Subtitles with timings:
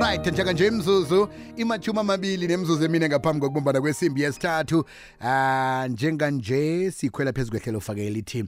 [0.00, 4.84] right njenganje imzuzu imathumi amabili nemzuzu emine ngaphambi kokubumbana kwesimbi yesithathu.
[5.20, 8.44] Ah njenganje sikhwela phezu kwehlelo ufake lithi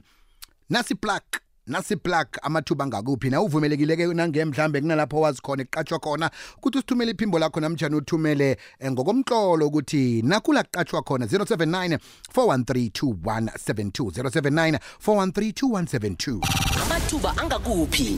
[0.69, 1.23] nasi plug
[1.67, 3.29] nasi plug amathuba angakuphi?
[3.29, 8.91] Na uvumelekile-ke nangemhlambe kunalapho wazi khona ekuqatshwa khona ukuthi usithumele iphimbo lakho namtshana uthumele eh,
[8.91, 11.99] ngokomxolo ukuthi nakula kuqatshwa khona 079
[12.35, 16.39] 413 2172 079 413 2172
[16.83, 18.17] amathuba angakuphi?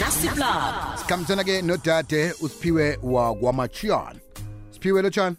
[0.00, 0.98] Nasiplug.
[0.98, 4.20] Sikhambisana-ke nodade usiphiwe wakwamachiyana
[4.70, 5.36] siphiwe lotshani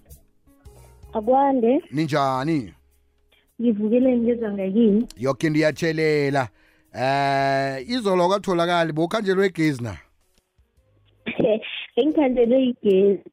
[1.13, 1.81] akwande.
[1.91, 2.73] Ninjani?
[3.61, 6.49] Ngivukele ngizwa ngakini yoke into iyatshelela.
[6.93, 9.97] Eh izolo kwatholakali bowukhanjelwe igezi na
[11.95, 13.23] engikhandelwe igezi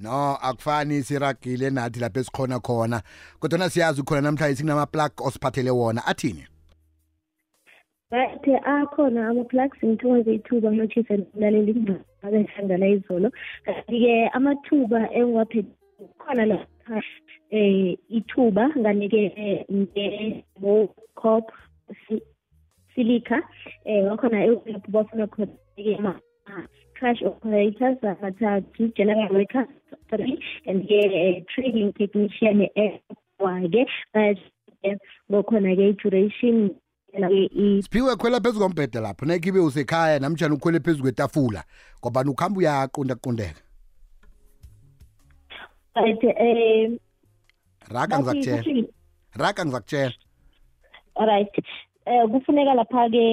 [0.00, 3.02] no akufani siragile nathi lapho esikhona khona
[3.40, 6.44] kodwa siyazi khona namhlanje sinama-plug osiphathele wona athini
[8.10, 11.72] right akhona ama-plugs ngithokoze ithuba ngilotshisa nomlaleli
[12.22, 13.28] abehlangana izolo
[13.64, 15.72] kanti-ke amathuba engiwaphethe
[16.18, 17.02] khona lapha
[17.50, 19.22] eh ithuba nganike
[19.72, 21.46] nge-cop
[23.04, 23.42] kusikilika
[23.84, 26.20] e, eh, wako na ewelap wafuna kutegema
[26.94, 29.68] crash operators abathathu general workers
[30.66, 32.68] and-ke eh, trading technician
[33.38, 33.86] wake
[35.30, 36.70] ngokhona-ke i-duration
[37.82, 41.64] siphiwe khwela phezu kombhede lapho nakibe usekhaya namjani ukhwele phezu kwetafula
[42.00, 43.60] ngoba ukuhamba uyaqundaqundeka
[45.94, 46.98] but um
[47.88, 48.84] raka ngizakutshela
[49.34, 50.14] raka ngizakutshela
[51.16, 51.48] all right.
[52.06, 53.26] Eh kufuneka lapha ke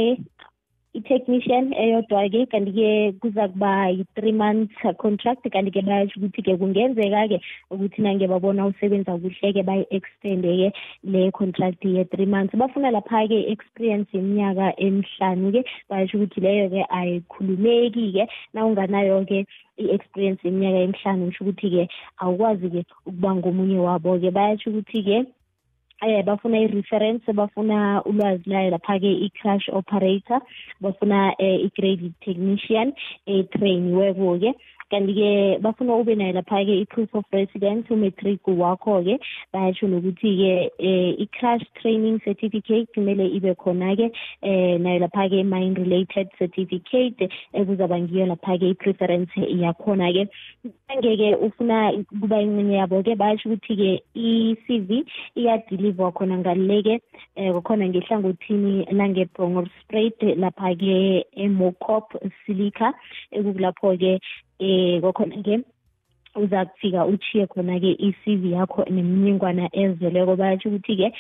[1.00, 7.38] i-technician eyodwa-ke kanti-ke kuza kuba yi-three months contract kanti-ke bayasho ukuthi-ke kungenzeka-ke
[7.72, 10.68] ukuthi nange babona usebenza kuhle-ke bayi-extende-ke
[11.04, 12.56] le contract ye-three months.
[12.56, 18.28] Bafuna lapha-ke experience yeminyaka emihlanu-ke bayasho ukuthi leyo-ke ayikhulumeki-ke.
[18.54, 19.48] Na unganayo-ke
[19.80, 21.84] i-experience yeminyaka emihlanu ngisho ukuthi-ke
[22.20, 24.28] awukwazi-ke ukuba ngomunye wabo-ke.
[24.32, 25.24] Bayasho ukuthi-ke
[26.02, 30.42] eh bafuna i-reference bafuna ulwazi layo lapha-ke i-crash operator
[30.82, 32.94] bafuna eh, i-grade technician
[33.26, 34.54] etrainiweko-ke
[34.92, 39.16] kanti-ke bafuna ube nayo lapha-ke i-proof of residence umatric wakho-ke.
[39.54, 44.12] Bayasho nokuthi-ke eh, i-crash training certificate kumele ibe khona-ke
[44.44, 50.28] eh, nayo lapha-ke mine related certificate ekuzaba ngiyo lapha-ke i-preference yakhona-ke.
[50.92, 54.90] Angeke ufuna kuba incenye yabo-ke bayasho ukuthi-ke i-cv
[55.36, 57.00] iyadilivwa khona ngaleke
[57.38, 62.12] um kukhona ngehlangothini lange-brongosprat lapha-ke emocop
[62.46, 62.94] silica
[63.32, 64.20] ekukulapho-ke
[64.62, 65.56] um kwakhona-ke
[66.36, 70.36] uza kufika uchiye khona-ke i-cv yakho nemininingwana ezeleko.
[70.40, 71.12] Bayatsho ukuthi-ke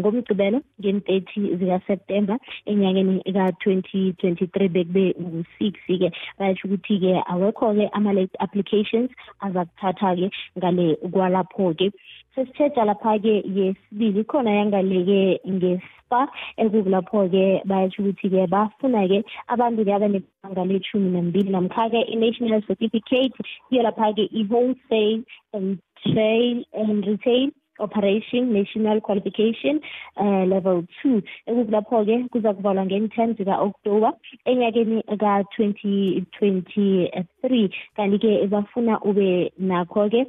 [0.00, 6.08] ngomgcibelo ngen-thirty zikaseptemba enyakeni ka-twenty twenty-three bekube ngu-six-ke.
[6.38, 11.92] Bayatsho ukuthi-ke awekho-ke ama-late applications aza kuthatha-ke ngale kwalapho-ke.
[12.34, 16.20] Sesitshetsha lapha-ke yesibili khona yangaleke ngespa
[16.56, 21.50] ekukulapho-ke bayatsho ukuthi-ke bafuna-ke abantu-ke abanebanga lethumi nambili.
[21.50, 23.34] Namkha-ke i-national certificate
[23.68, 27.50] kuyo lapha-ke i-wholesale and trail and retail
[27.80, 29.80] operation national qualification
[30.16, 31.22] uh, level two.
[31.48, 34.12] Ekukulapho-ke kuza kuvalwa ngen-ten zika-oktoba
[34.44, 37.66] enyakeni ka-twenty twenty-three.
[37.96, 40.26] Kanti-ke bafuna ube nakho-ke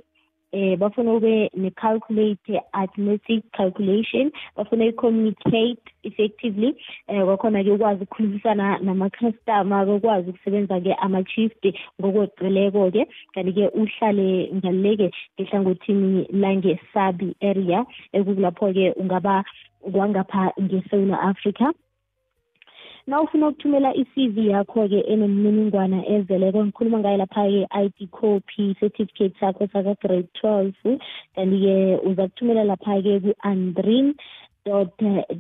[0.54, 6.76] eh bafuna ube ne-calculate arithmetic calculation bafuna i-communicate effectively
[7.08, 11.64] eh kwakhona-ke ukwazi ukukhulumisana nama-customer ukwazi ukusebenza-ke ama-shift
[12.02, 13.08] ngokweqileko-ke.
[13.34, 19.44] Kanti-ke uhlale ngaluleke ngehlangothini lange-sabi area ekukulapho-ke ungaba
[19.92, 21.74] kwangapha ngesewula africa.
[23.08, 30.30] Na ufuna ukuthumela i-cv yakho-ke enemininingwana ezeleko ngikhuluma ngayo lapha-ke i-id copy certificate sakho saka-grade
[30.40, 31.00] twelve.
[31.36, 34.16] Kanti-ke uza kuthumela lapha-ke ku-andrin
[34.66, 34.96] dot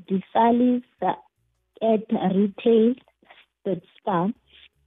[0.08, 2.96] desalis at retail
[3.66, 4.28] dot spa.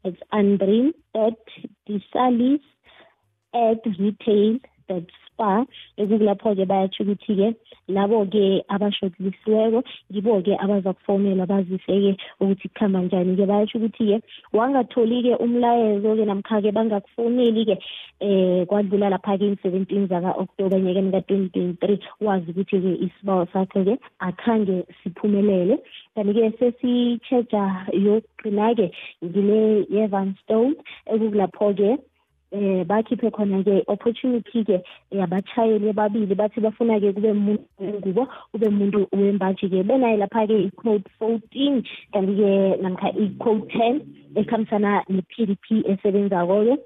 [0.04, 1.40] It's andrin dot
[1.88, 2.60] desalis
[3.54, 5.66] at retail dot spa
[6.00, 7.52] ekukulapho-ke bayatsho ukuthi-ke
[7.92, 13.44] labo-ke abashortlisiweko ngibo-ke abaza kufonelwa bazise-ke ukuthi kuhamba njani-ke.
[13.46, 14.16] Bayatsho ukuthi-ke
[14.56, 17.76] wangatholi-ke umlayezo-ke namkha-ke bangakufoneli-ke
[18.20, 25.76] eh kwadlula lapha-ke in-seventeen zaka-oktoba enyakeni ka-twenty twenty-three wazi ukuthi-ke isibawo sakho-ke akhange siphumelele.
[26.16, 28.88] Kanti-ke sesitshetsha yokugcina-ke
[29.24, 30.74] ngile ye-van stone
[31.12, 31.98] ekukulapho-ke
[32.56, 34.76] eh bakhiphe khona-ke opportunity-ke
[35.20, 39.82] yabatshayeli ababili bathi bafuna-ke kube umuntu wengubo ube umuntu wembaji-ke.
[39.88, 41.82] Benaye lapha-ke i-code fourteen
[42.12, 42.50] kanti-ke
[42.82, 43.94] namkha i-code ten
[44.34, 46.76] ekhambisana ne-p d p esebenzako-ke.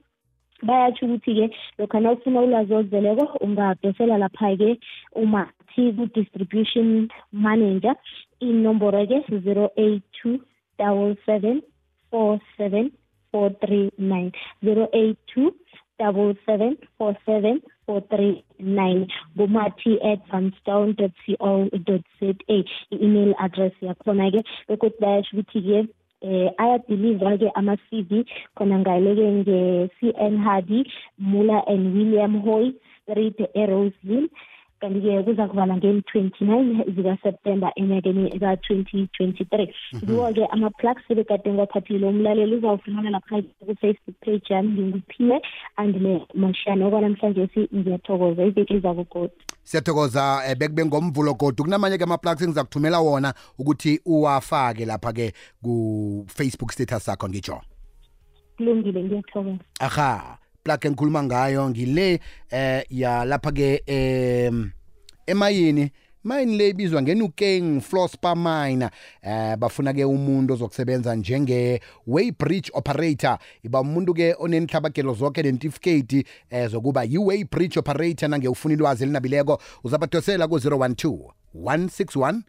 [0.62, 1.46] Bayatsho ukuthi-ke
[1.78, 4.78] lokhu na ufuna ulwazi oluzeleko ungadosela lapha-ke
[5.14, 7.94] umathi ku-distribution manager.
[8.40, 10.40] Inomboro-ke zero eight two
[10.78, 11.62] double seven
[12.10, 12.90] four seven
[13.32, 14.32] four three nine
[14.64, 15.54] zero eight two
[15.98, 19.06] double seven four seven four three nine.
[19.36, 22.32] Ngumathi at vanstown dot co dot za
[22.92, 24.40] i-email address yakhona-ke.
[24.68, 25.88] Bekuthi bayasho ukuthi-ke
[26.22, 28.10] eh ayadeliver-ke ama-cv
[28.56, 30.84] khona ngale-ke nge-c n hardy
[31.16, 34.28] muller and william hoy street eroseville
[34.80, 39.74] kanti-ke kuza kuvala ngeli-twenty-nine zikaseptemba enyakeni ka-twenty twenty-three.
[40.04, 45.42] Ngiwo-ke ama-plugs sebekade ngiwaphathile umlaleli uzawufumana lapha ku-facebook page yami nginguphiwe
[45.76, 48.44] andile mashane okwanamhlanje si ngiyathokoza.
[48.44, 49.32] Iveki izakugodi
[49.62, 55.32] siyathokoza um bekube ngomvulo godi kunamanye-ke ama-plugs engiza kuthumela wona ukuthi uwafake lapha-ke
[55.62, 57.60] ku-facebook status sakho ngitsho.
[58.56, 59.58] Kulungile ngiyathokoza.
[59.80, 62.20] Aha plug engikhuluma ngayo ngile
[62.50, 64.70] eh yalapha-ke em
[65.26, 65.92] emayini.
[66.24, 68.90] Mayini le ibizwa ngenukeng flospa mine
[69.22, 73.38] eh bafuna-ke umuntu ozokusebenza njenge-way bridge operator.
[73.62, 80.48] Iba umuntu-ke onenhlabagelo zonke nentifiketi eh zokuba yi-way bridge operator nange ufuna ilwazi elinabileko uzabadosela
[80.48, 81.18] ku-012
[81.54, 82.40] 161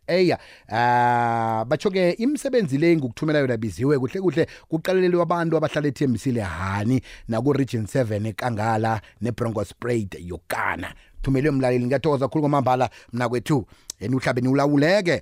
[0.69, 7.01] uh batsho ke imisebenzi le ngukuthumela yona biziwe kuhle kuhle kuqalelelwe abantu abahlala ethembisile hani
[7.27, 13.65] naku-region 7 ekangala nebroncospruit yokana thumelwe mlaleli ngiyathokoza kakhulu kwamambala mna kwethu
[13.99, 15.21] yena uhlabeni ulawuleke.